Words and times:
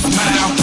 from 0.00 0.10
the 0.10 0.16
picture's 0.16 0.38
mile. 0.40 0.57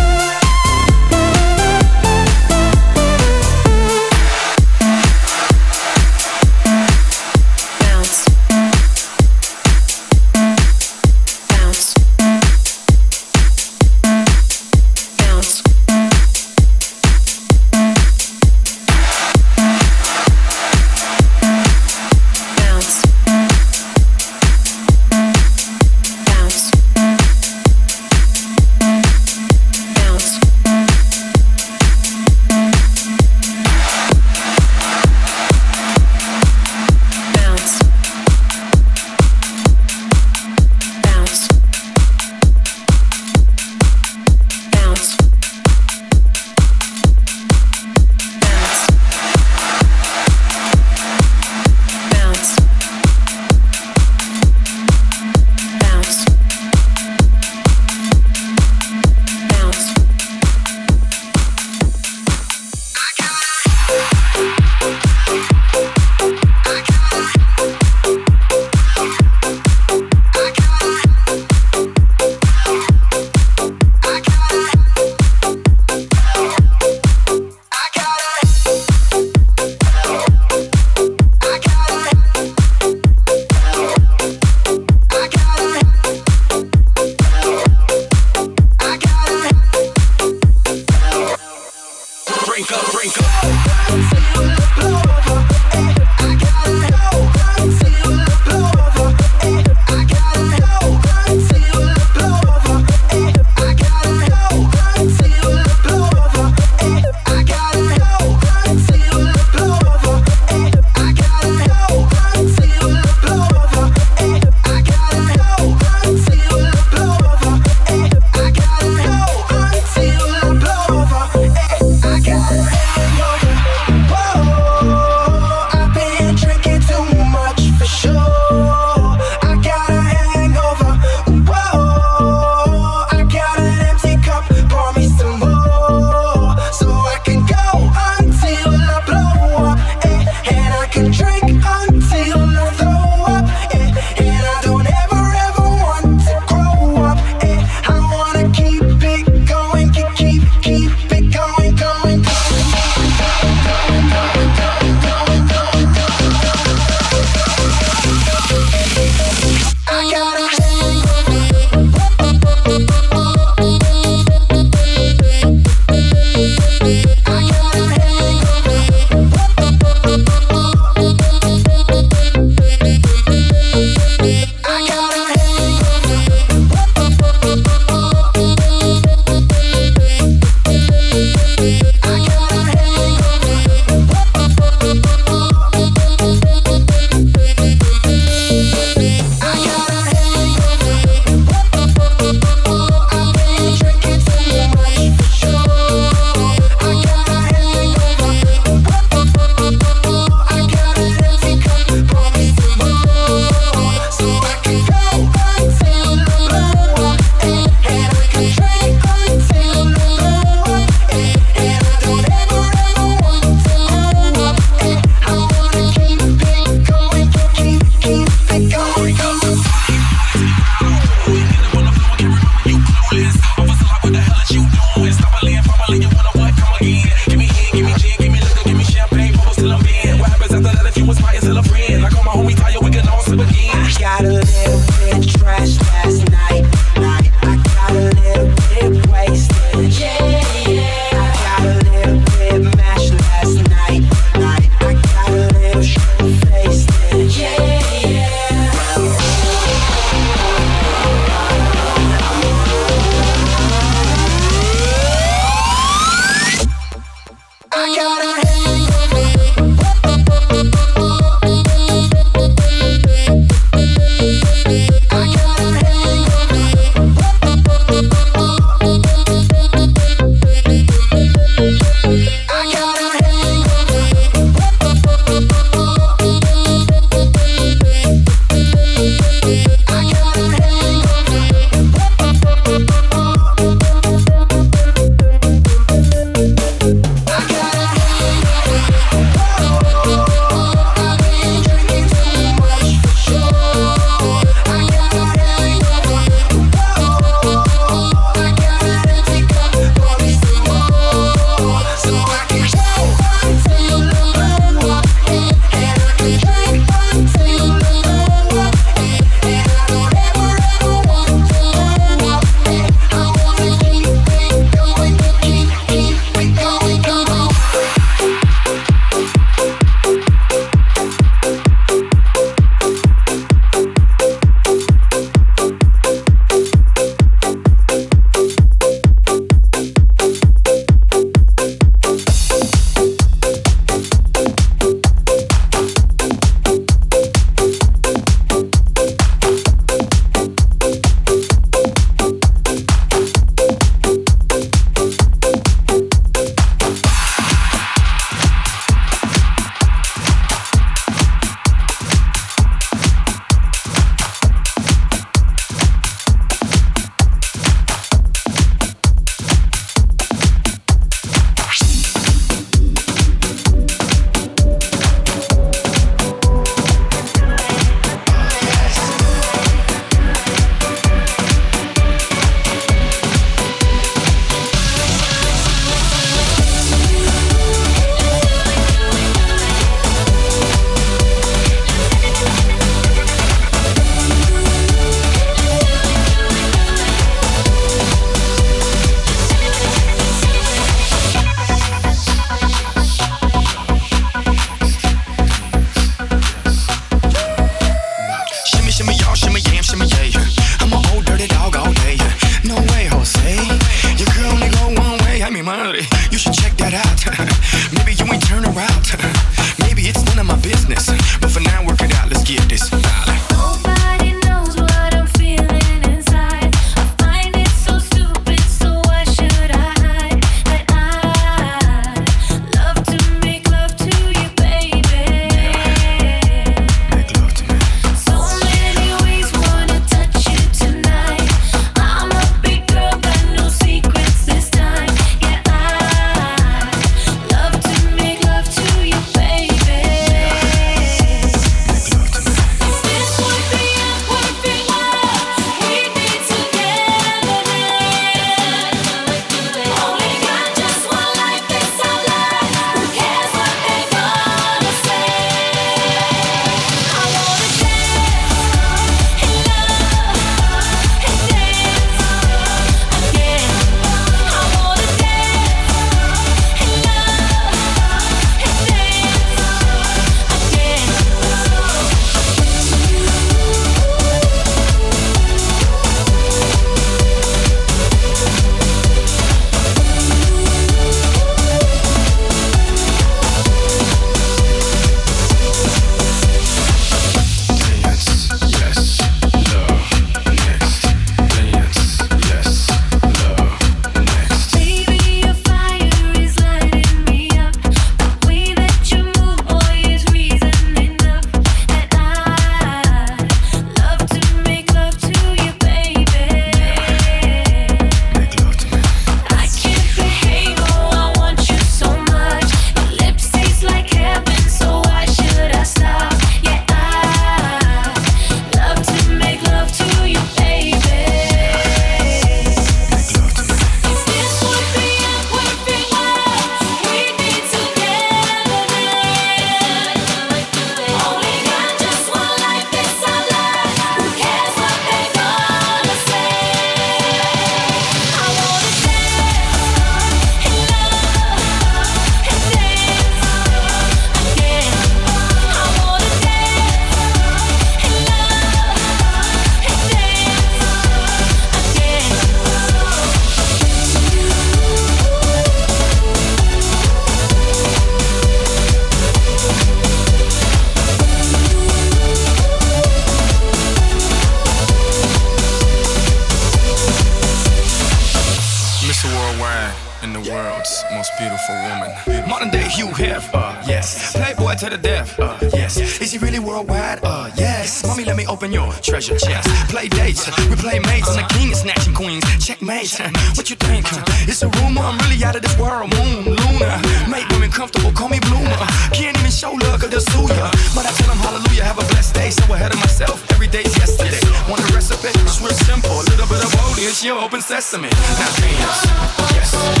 Persian 579.21 579.37
chess. 579.37 579.67
Play 579.91 580.07
dates, 580.07 580.49
we 580.67 580.75
play 580.75 580.97
mates, 580.97 581.29
and 581.29 581.45
the 581.45 581.53
king 581.53 581.69
is 581.69 581.81
snatching 581.81 582.15
queens. 582.15 582.43
Checkmate, 582.57 583.21
what 583.53 583.69
you 583.69 583.75
think? 583.75 584.07
It's 584.49 584.63
a 584.63 584.69
rumor, 584.81 585.01
I'm 585.01 585.15
really 585.19 585.45
out 585.45 585.55
of 585.55 585.61
this 585.61 585.77
world. 585.77 586.09
Moon, 586.17 586.45
Luna, 586.45 586.97
make 587.29 587.47
women 587.49 587.69
comfortable, 587.69 588.11
call 588.13 588.29
me 588.29 588.39
bloomer. 588.39 588.73
Can't 589.13 589.37
even 589.37 589.51
show 589.51 589.73
luck 589.73 590.01
cause 590.01 590.09
they'll 590.09 590.25
sue 590.25 590.49
ya. 590.49 590.71
But 590.95 591.05
I 591.05 591.11
tell 591.13 591.29
them 591.29 591.37
hallelujah, 591.37 591.83
have 591.83 591.99
a 591.99 592.05
blessed 592.09 592.33
day. 592.33 592.49
So 592.49 592.73
ahead 592.73 592.93
of 592.93 592.99
myself, 592.99 593.45
every 593.51 593.67
day's 593.67 593.95
yesterday. 593.95 594.41
Want 594.67 594.81
a 594.81 594.89
recipe? 594.91 595.29
It's 595.45 595.61
real 595.61 595.69
simple, 595.69 596.17
a 596.17 596.25
little 596.25 596.49
bit 596.49 596.65
of 596.65 596.73
old, 596.81 596.97
it's 596.97 597.23
your 597.23 597.37
open 597.37 597.61
sesame. 597.61 598.09
Now 598.09 598.49
dance, 598.57 599.05
yes. 599.53 600.00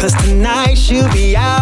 Cause 0.00 0.14
tonight 0.14 0.78
she'll 0.78 1.12
be 1.12 1.36
out 1.36 1.59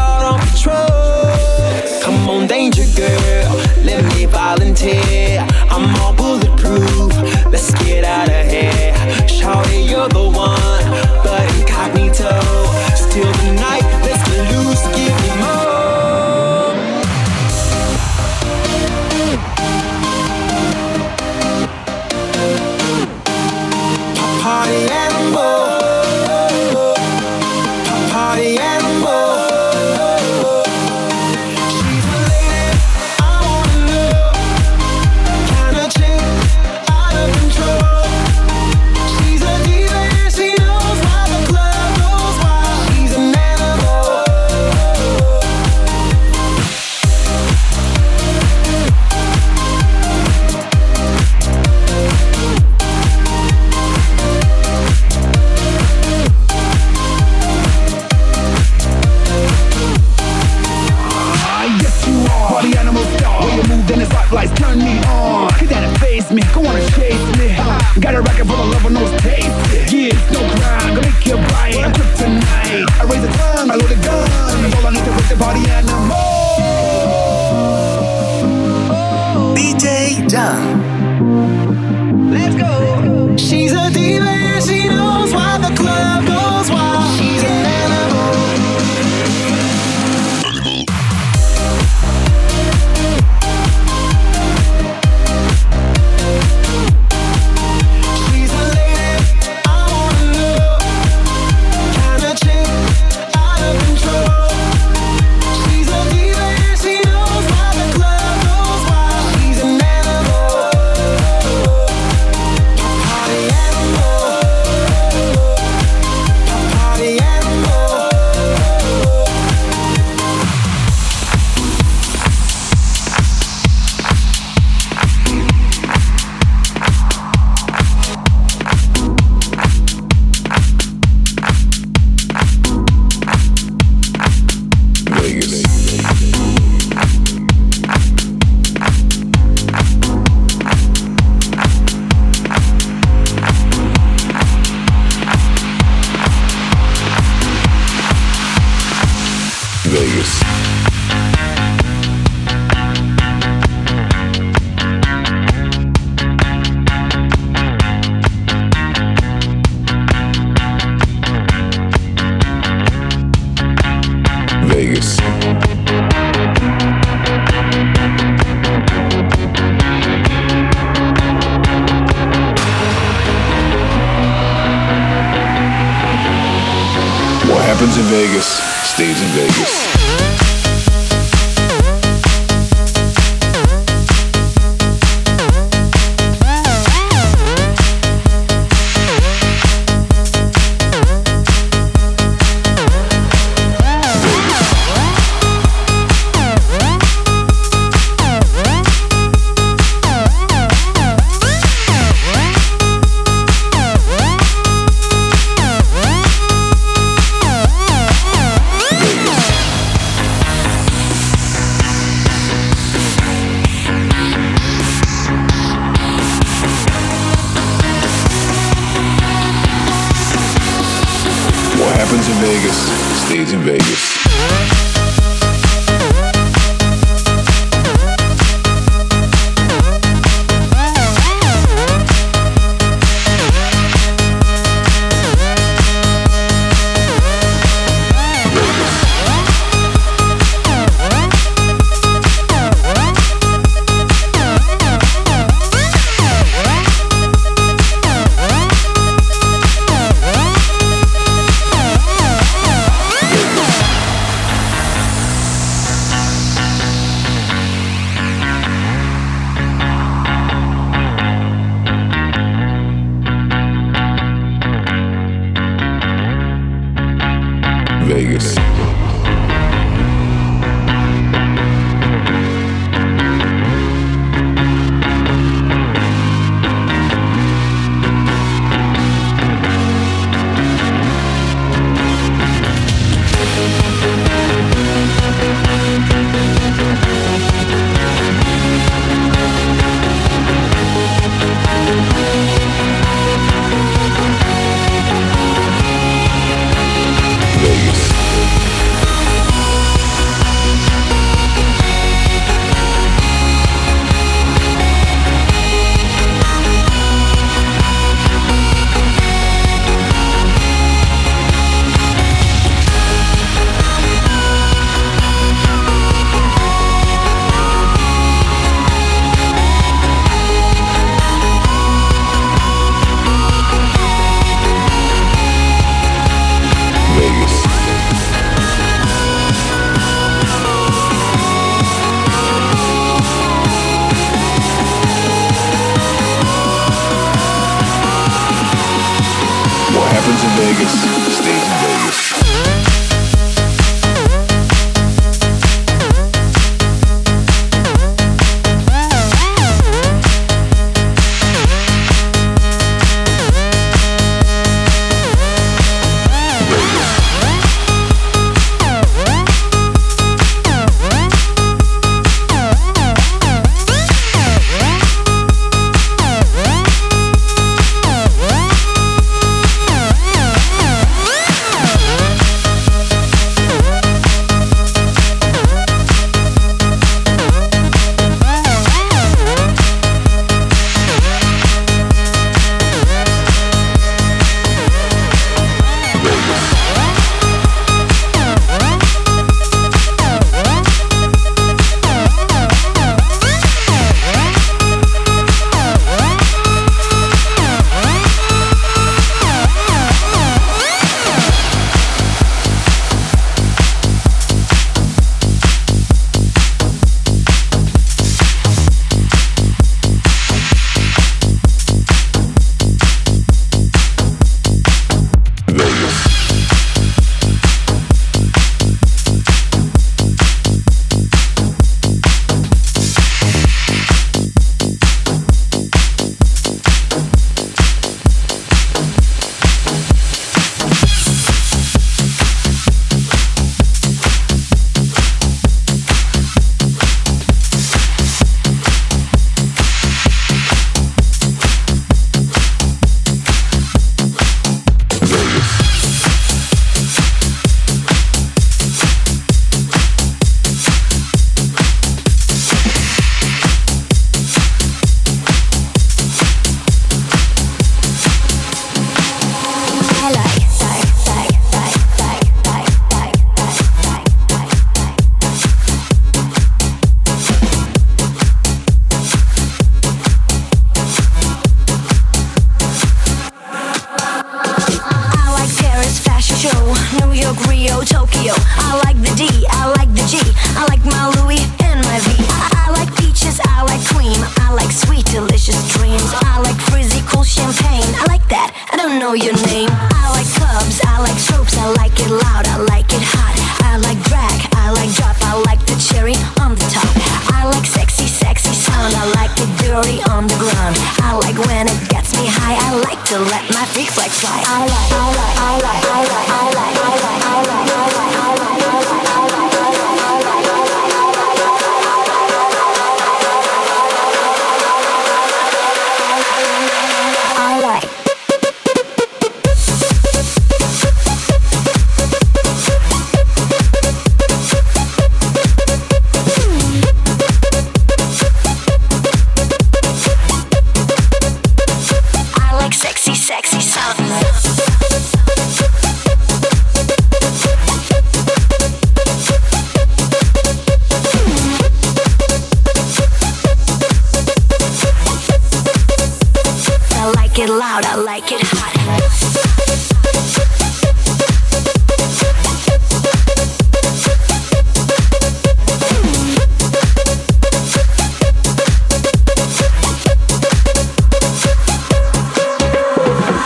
like 548.29 548.53
it 548.53 548.61
hot. 548.61 548.93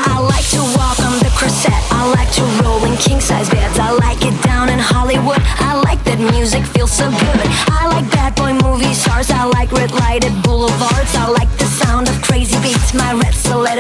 I 0.07 0.21
like 0.31 0.47
to 0.51 0.63
walk 0.79 1.01
on 1.01 1.19
the 1.19 1.33
crosset, 1.37 1.73
I 1.91 2.07
like 2.15 2.31
to 2.35 2.43
roll 2.63 2.85
in 2.85 2.97
king 2.99 3.21
size 3.21 3.51
beds. 3.51 3.81
I 3.81 3.91
like 3.91 4.25
it 4.25 4.41
down 4.45 4.69
in 4.69 4.79
Hollywood. 4.79 5.43
I 5.59 5.75
like 5.75 6.05
that 6.05 6.21
music 6.21 6.65
feels 6.67 6.93
so 6.93 7.11
good. 7.11 7.49
I 7.67 7.89
like 7.89 8.09
bad 8.13 8.37
boy 8.37 8.53
movie 8.63 8.95
stars. 8.95 9.29
I 9.33 9.43
like 9.47 9.73
red 9.73 9.91
lighted 9.91 10.41
boulevards. 10.45 11.17
I 11.17 11.27
like 11.27 11.51
the 11.59 11.67
sound 11.67 12.09
of 12.09 12.23
crazy 12.23 12.57
beats. 12.63 12.95
My 12.95 13.13
red 13.13 13.35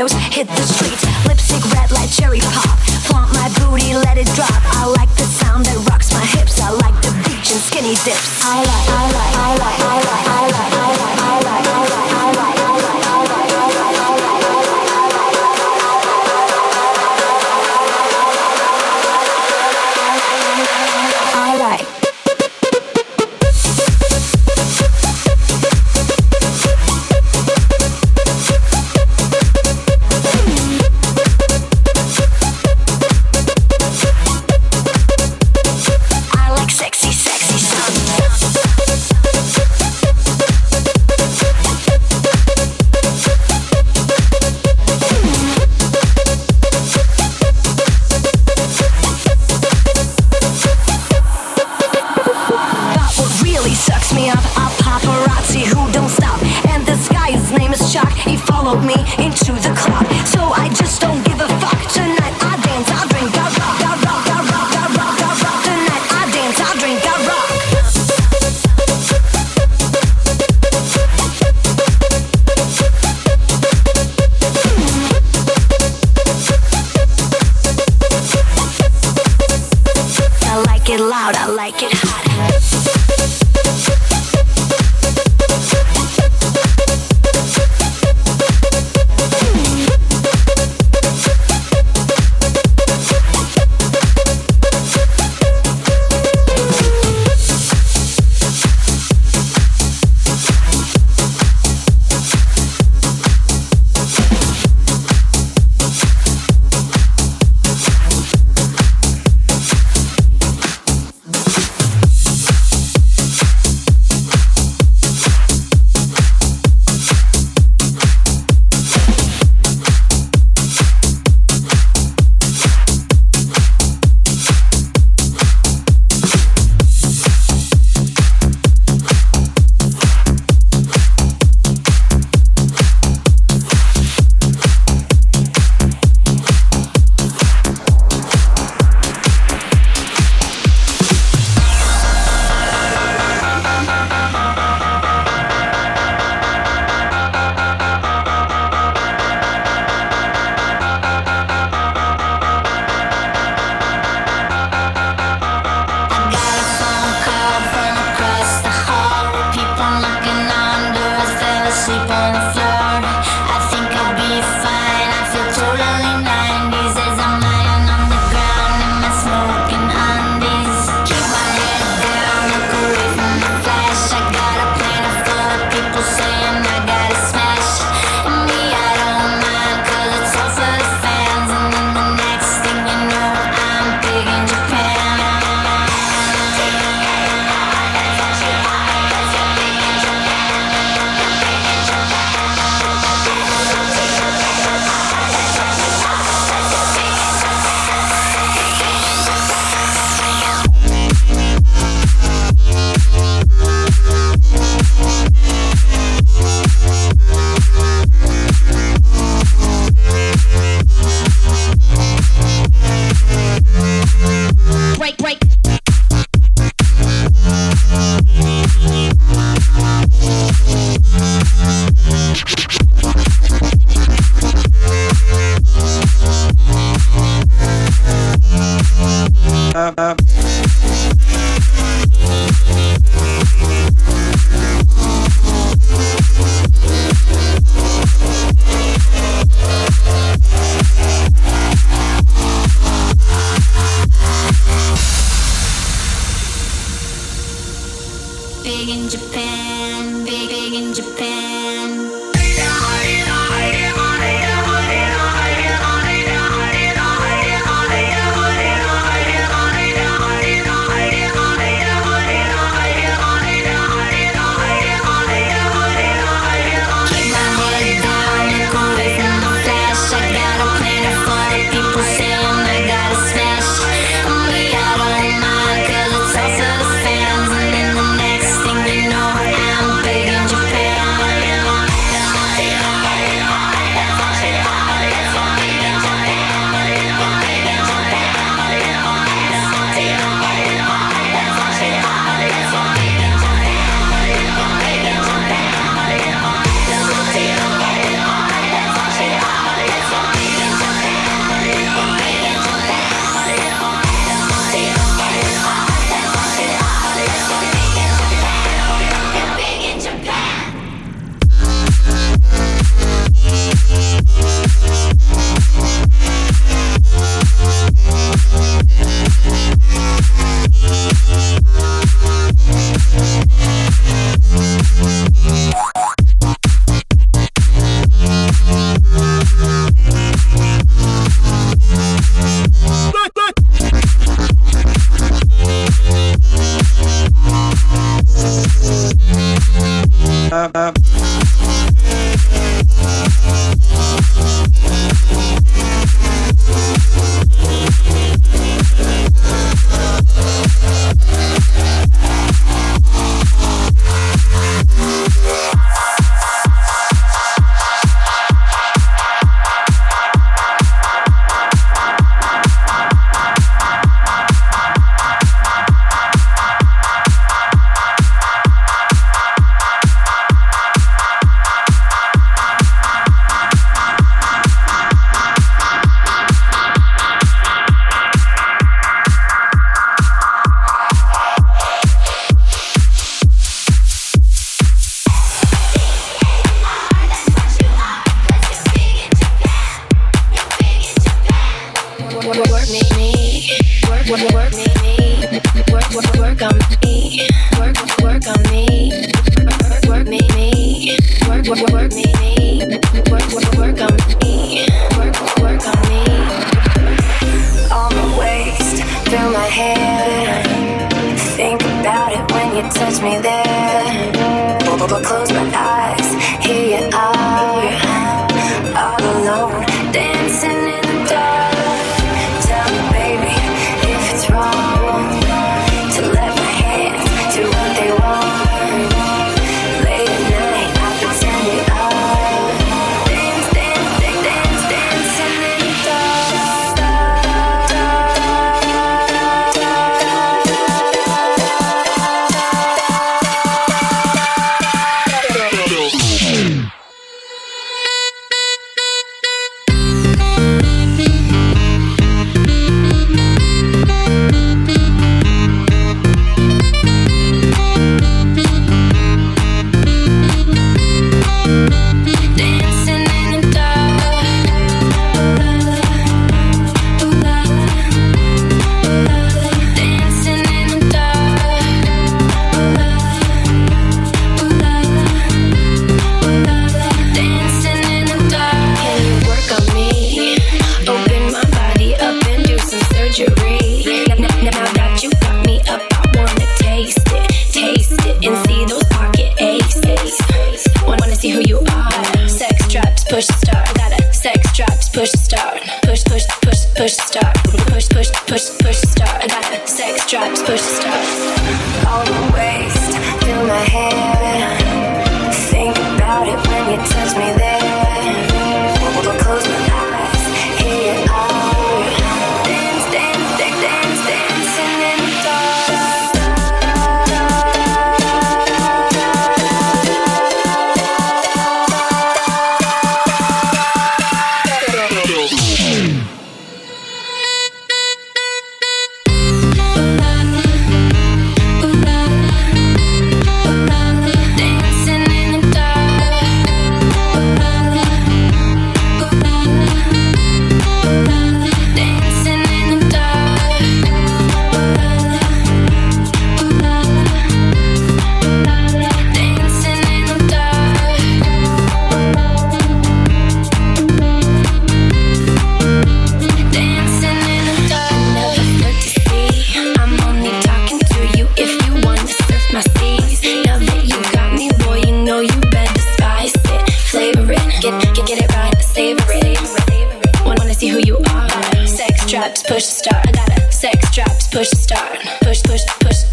stilettos 0.08 0.34
hit 0.34 0.48
the 0.48 0.62
streets. 0.62 1.04
Lipstick 1.26 1.64
red 1.72 1.90
like 1.92 2.10
cherry 2.10 2.40
pop. 2.40 2.78
Flaunt 3.06 3.32
my 3.34 3.48
booty, 3.58 3.94
let 3.94 4.18
it 4.18 4.26
drop. 4.34 4.50
I 4.50 4.86
like 4.86 5.10
the 5.16 5.24
sound 5.24 5.66
that 5.66 5.76
rocks 5.90 6.12
my 6.12 6.24
hips. 6.24 6.60
I 6.60 6.70
like 6.70 6.94
the 7.02 7.12
beach 7.24 7.50
and 7.50 7.60
skinny 7.60 7.94
dips. 8.04 8.42
I 8.42 8.58
like, 8.58 8.88
I 8.88 9.04
like, 9.12 9.34
I 9.36 9.56
like, 9.56 9.80
I 9.80 9.96
like, 9.96 10.26
I 10.26 10.36
like, 10.36 10.41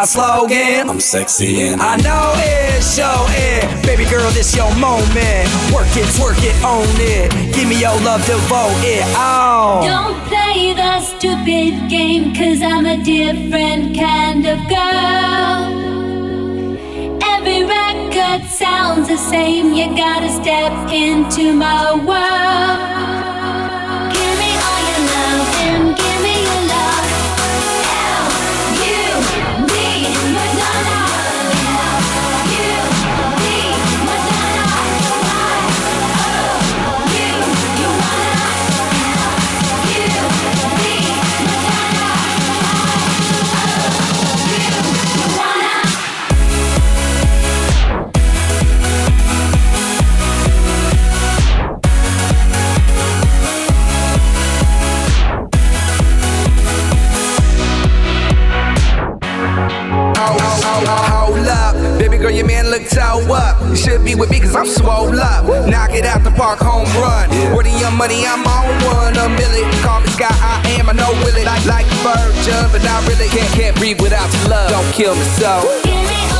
my 0.00 0.06
slogan. 0.06 0.88
I'm 0.88 1.00
sexy 1.00 1.60
and 1.60 1.80
I 1.80 1.96
know 1.96 2.32
it. 2.36 2.82
Show 2.82 3.26
it. 3.28 3.84
Baby 3.84 4.08
girl, 4.08 4.30
this 4.30 4.56
your 4.56 4.74
moment. 4.76 5.46
Work 5.74 5.92
it, 5.92 6.08
work 6.18 6.40
it, 6.40 6.56
own 6.64 6.88
it. 6.96 7.30
Give 7.54 7.68
me 7.68 7.78
your 7.80 7.96
love, 8.00 8.24
devote 8.24 8.80
it 8.80 9.04
all. 9.16 9.82
Don't 9.84 10.16
play 10.28 10.72
the 10.72 11.00
stupid 11.00 11.90
game, 11.90 12.34
cause 12.34 12.62
I'm 12.62 12.86
a 12.86 12.96
different 12.96 13.94
kind 13.94 14.46
of 14.46 14.58
girl. 14.68 15.68
Every 17.22 17.64
record 17.64 18.48
sounds 18.48 19.08
the 19.08 19.18
same. 19.18 19.74
You 19.74 19.94
gotta 19.94 20.30
step 20.30 20.72
into 20.90 21.52
my 21.52 21.94
world. 21.94 23.09
should 63.80 64.04
be 64.04 64.14
with 64.14 64.30
me 64.30 64.38
cause 64.40 64.54
I'm 64.54 64.66
swole 64.66 65.18
up. 65.18 65.44
Knock 65.66 65.92
it 65.94 66.04
out 66.04 66.22
the 66.22 66.30
park, 66.30 66.58
home 66.60 66.84
run. 67.00 67.30
Yeah. 67.30 67.54
Where 67.54 67.64
the 67.64 67.90
money, 67.96 68.26
I'm 68.26 68.44
on 68.46 68.68
one. 68.92 69.16
A 69.16 69.28
million. 69.28 69.70
Call 69.80 70.00
me 70.00 70.08
Sky, 70.08 70.28
I 70.28 70.60
am, 70.78 70.90
I 70.90 70.92
know 70.92 71.10
will 71.24 71.36
it. 71.36 71.46
Like, 71.46 71.64
like 71.64 71.86
Virgin, 72.04 72.68
but 72.72 72.84
not 72.84 73.06
really. 73.08 73.28
Can't, 73.28 73.52
can't 73.54 73.76
breathe 73.76 74.00
without 74.00 74.28
your 74.34 74.50
love. 74.50 74.70
Don't 74.70 74.92
kill 74.92 75.14
me 75.14 75.24
so. 75.40 75.80
Give 75.84 75.94
me 75.94 76.39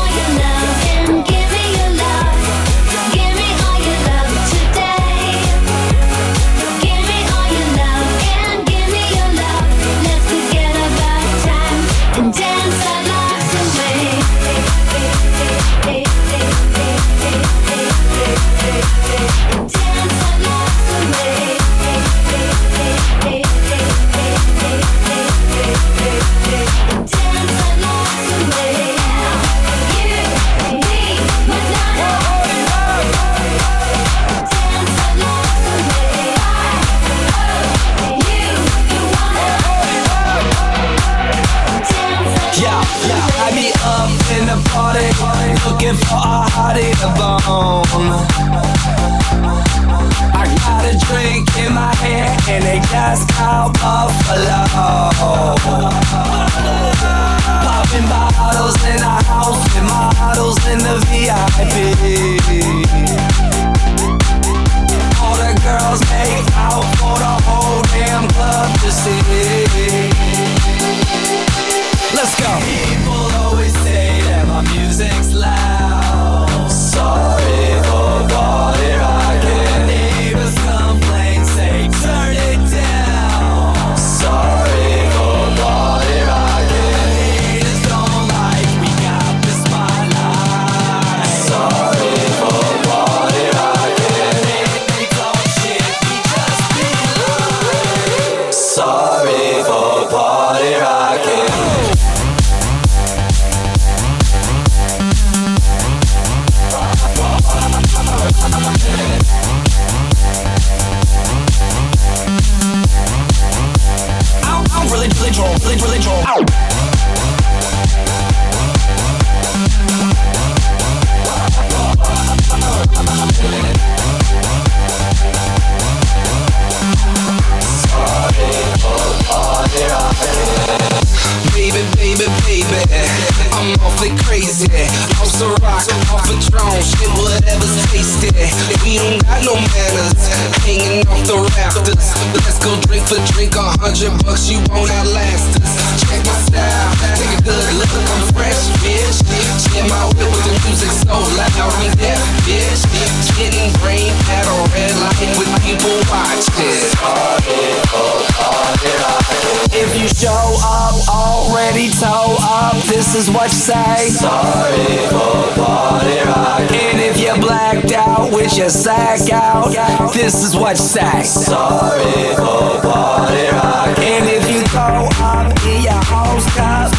black 168.90 169.30
out. 169.30 170.12
This 170.12 170.42
is 170.42 170.56
what 170.56 170.76
you 170.76 170.84
say. 170.84 171.22
Sorry 171.22 172.34
for 172.34 172.80
party 172.82 173.46
rock. 173.54 173.98
And 173.98 174.26
if 174.26 174.44
you 174.50 174.62
go 174.72 175.08
up 175.22 175.52
in 175.64 175.82
your 175.82 176.02
house 176.10 176.46
cup, 176.56 176.90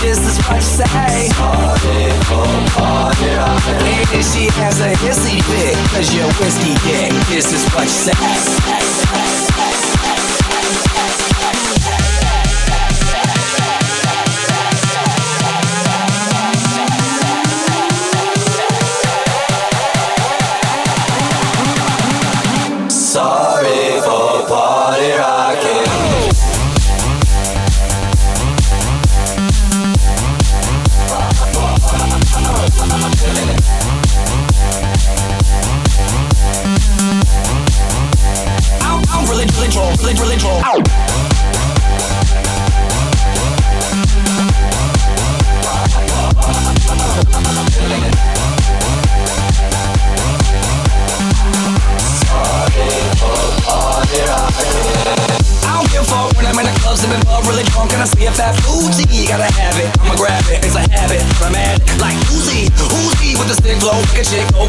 this 0.00 0.18
is 0.18 0.38
what 0.46 0.56
you 0.56 0.82
say. 0.82 1.28
Sorry 1.38 2.10
for 2.26 2.46
party 2.74 3.30
rock. 3.38 3.62
And 3.90 4.08
if 4.18 4.24
she 4.32 4.50
has 4.58 4.80
a 4.80 4.92
hissy 5.04 5.38
fit, 5.48 5.76
cause 5.90 6.12
you're 6.14 6.32
whiskey 6.40 6.74
dick, 6.84 7.12
this 7.28 7.52
is 7.52 7.64
what 7.74 7.84
you 7.84 8.12
say. 8.12 9.15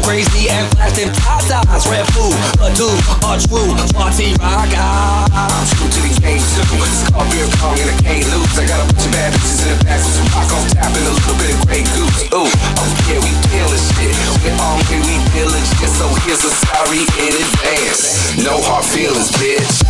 Crazy 0.08 0.48
and 0.48 0.64
them 0.96 1.12
tatas. 1.12 1.84
Red 1.84 2.08
food, 2.16 2.32
a 2.64 2.72
dude, 2.72 2.96
a 3.28 3.36
true 3.44 3.76
party 3.92 4.32
rocker. 4.40 4.80
Ah. 4.80 5.68
True 5.76 5.84
to 5.84 6.00
the 6.00 6.12
game 6.24 6.40
too. 6.40 6.64
It's 6.80 7.04
called 7.12 7.28
beer 7.28 7.44
pong 7.60 7.76
and 7.76 7.92
I 7.92 7.96
can't 8.00 8.24
lose. 8.32 8.56
I 8.56 8.64
got 8.64 8.80
a 8.80 8.86
bunch 8.88 9.04
of 9.04 9.12
bad 9.12 9.36
bitches 9.36 9.60
in 9.68 9.76
the 9.76 9.84
back 9.84 10.00
with 10.00 10.16
some 10.16 10.28
rock 10.32 10.48
on 10.56 10.64
tap 10.72 10.96
and 10.96 11.04
a 11.04 11.12
little 11.12 11.36
bit 11.36 11.52
of 11.52 11.60
Grey 11.68 11.84
Goose. 11.92 12.24
Ooh, 12.32 12.48
oh 12.48 12.88
yeah, 13.04 13.20
we 13.20 13.30
feeling 13.52 13.84
shit. 13.92 14.16
We're 14.40 14.56
on 14.56 14.80
way, 14.88 14.98
we 15.04 15.16
shit. 15.76 15.92
So 15.92 16.08
here's 16.24 16.40
a 16.40 16.52
sorry 16.64 17.04
in 17.20 17.32
advance. 17.36 18.32
No 18.40 18.64
hard 18.64 18.88
feelings, 18.88 19.28
bitch. 19.36 19.84